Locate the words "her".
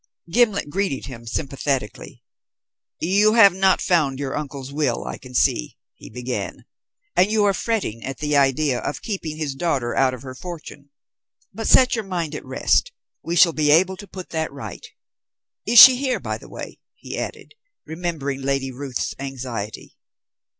10.23-10.33